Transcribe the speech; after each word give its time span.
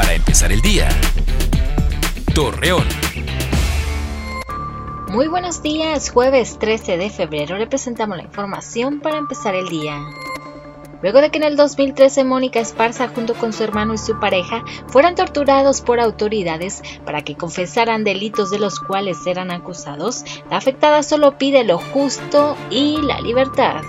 Para 0.00 0.14
empezar 0.14 0.50
el 0.50 0.62
día. 0.62 0.88
Torreón. 2.34 2.88
Muy 5.08 5.28
buenos 5.28 5.62
días, 5.62 6.08
jueves 6.08 6.58
13 6.58 6.96
de 6.96 7.10
febrero 7.10 7.58
le 7.58 7.66
presentamos 7.66 8.16
la 8.16 8.22
información 8.22 9.00
para 9.00 9.18
empezar 9.18 9.54
el 9.54 9.68
día. 9.68 10.00
Luego 11.02 11.20
de 11.20 11.30
que 11.30 11.36
en 11.36 11.44
el 11.44 11.54
2013 11.54 12.24
Mónica 12.24 12.60
Esparza 12.60 13.08
junto 13.08 13.34
con 13.34 13.52
su 13.52 13.62
hermano 13.62 13.92
y 13.92 13.98
su 13.98 14.18
pareja 14.18 14.64
fueran 14.88 15.16
torturados 15.16 15.82
por 15.82 16.00
autoridades 16.00 16.80
para 17.04 17.20
que 17.20 17.36
confesaran 17.36 18.02
delitos 18.02 18.50
de 18.50 18.58
los 18.58 18.80
cuales 18.80 19.18
eran 19.26 19.50
acusados, 19.50 20.24
la 20.48 20.56
afectada 20.56 21.02
solo 21.02 21.36
pide 21.36 21.62
lo 21.62 21.76
justo 21.76 22.56
y 22.70 23.02
la 23.02 23.20
libertad. 23.20 23.82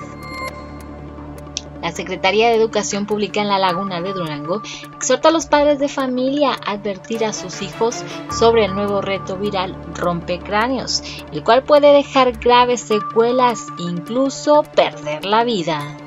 La 1.81 1.91
Secretaría 1.91 2.49
de 2.49 2.55
Educación 2.55 3.05
Pública 3.05 3.41
en 3.41 3.47
la 3.47 3.59
Laguna 3.59 4.01
de 4.01 4.13
Durango 4.13 4.61
exhorta 4.95 5.29
a 5.29 5.31
los 5.31 5.47
padres 5.47 5.79
de 5.79 5.87
familia 5.87 6.51
a 6.65 6.73
advertir 6.73 7.25
a 7.25 7.33
sus 7.33 7.61
hijos 7.61 8.03
sobre 8.37 8.65
el 8.65 8.75
nuevo 8.75 9.01
reto 9.01 9.37
viral 9.37 9.75
rompecráneos, 9.95 11.03
el 11.31 11.43
cual 11.43 11.63
puede 11.63 11.93
dejar 11.93 12.33
graves 12.33 12.81
secuelas, 12.81 13.65
incluso 13.79 14.63
perder 14.63 15.25
la 15.25 15.43
vida. 15.43 15.97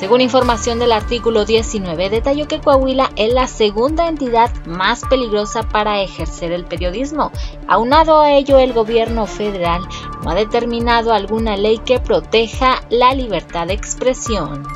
Según 0.00 0.22
información 0.22 0.78
del 0.78 0.92
artículo 0.92 1.44
19, 1.44 2.08
detalló 2.08 2.48
que 2.48 2.58
Coahuila 2.58 3.10
es 3.16 3.34
la 3.34 3.46
segunda 3.46 4.08
entidad 4.08 4.50
más 4.64 5.02
peligrosa 5.10 5.62
para 5.62 6.00
ejercer 6.00 6.52
el 6.52 6.64
periodismo. 6.64 7.30
Aunado 7.68 8.18
a 8.18 8.32
ello, 8.32 8.58
el 8.58 8.72
gobierno 8.72 9.26
federal 9.26 9.82
no 10.22 10.30
ha 10.30 10.34
determinado 10.34 11.12
alguna 11.12 11.56
ley 11.56 11.78
que 11.78 12.00
proteja 12.00 12.82
la 12.90 13.14
libertad 13.14 13.66
de 13.66 13.74
expresión. 13.74 14.66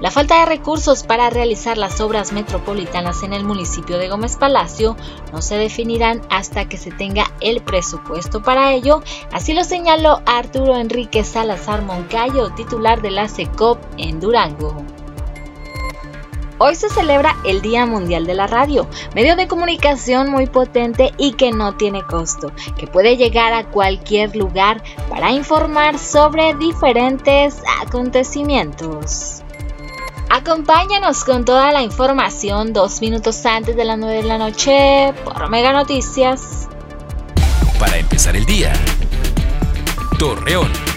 La 0.00 0.12
falta 0.12 0.38
de 0.38 0.46
recursos 0.46 1.02
para 1.02 1.28
realizar 1.28 1.76
las 1.76 2.00
obras 2.00 2.32
metropolitanas 2.32 3.24
en 3.24 3.32
el 3.32 3.42
municipio 3.42 3.98
de 3.98 4.08
Gómez 4.08 4.36
Palacio 4.36 4.96
no 5.32 5.42
se 5.42 5.56
definirán 5.56 6.22
hasta 6.30 6.68
que 6.68 6.76
se 6.76 6.92
tenga 6.92 7.32
el 7.40 7.62
presupuesto 7.62 8.40
para 8.40 8.72
ello, 8.72 9.02
así 9.32 9.54
lo 9.54 9.64
señaló 9.64 10.20
Arturo 10.24 10.76
Enrique 10.76 11.24
Salazar 11.24 11.82
Moncayo, 11.82 12.50
titular 12.50 13.02
de 13.02 13.10
la 13.10 13.26
SECOP 13.26 13.80
en 13.96 14.20
Durango. 14.20 14.97
Hoy 16.60 16.74
se 16.74 16.88
celebra 16.88 17.36
el 17.44 17.62
Día 17.62 17.86
Mundial 17.86 18.26
de 18.26 18.34
la 18.34 18.48
Radio, 18.48 18.88
medio 19.14 19.36
de 19.36 19.46
comunicación 19.46 20.28
muy 20.28 20.46
potente 20.46 21.12
y 21.16 21.34
que 21.34 21.52
no 21.52 21.76
tiene 21.76 22.02
costo, 22.02 22.50
que 22.76 22.88
puede 22.88 23.16
llegar 23.16 23.52
a 23.52 23.70
cualquier 23.70 24.34
lugar 24.34 24.82
para 25.08 25.30
informar 25.30 26.00
sobre 26.00 26.54
diferentes 26.54 27.62
acontecimientos. 27.80 29.44
Acompáñanos 30.30 31.24
con 31.24 31.44
toda 31.44 31.70
la 31.70 31.82
información 31.82 32.72
dos 32.72 33.00
minutos 33.00 33.46
antes 33.46 33.76
de 33.76 33.84
las 33.84 33.96
9 33.96 34.16
de 34.16 34.22
la 34.24 34.38
noche 34.38 35.14
por 35.24 35.48
Mega 35.48 35.72
Noticias. 35.72 36.68
Para 37.78 37.98
empezar 37.98 38.34
el 38.34 38.44
día. 38.44 38.72
Torreón. 40.18 40.87